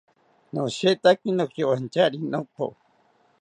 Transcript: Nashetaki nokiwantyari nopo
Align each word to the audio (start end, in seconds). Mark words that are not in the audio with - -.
Nashetaki 0.53 1.29
nokiwantyari 1.35 2.17
nopo 2.31 2.65